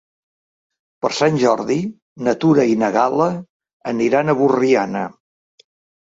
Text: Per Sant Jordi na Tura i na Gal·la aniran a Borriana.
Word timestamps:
Per 1.05 1.09
Sant 1.17 1.35
Jordi 1.41 1.75
na 2.27 2.33
Tura 2.43 2.65
i 2.71 2.77
na 2.83 2.89
Gal·la 2.95 3.27
aniran 3.91 4.33
a 4.33 4.35
Borriana. 4.39 5.03